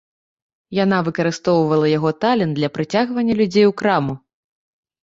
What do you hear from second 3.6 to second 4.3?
у краму.